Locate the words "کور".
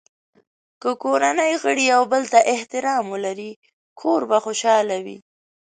3.99-4.21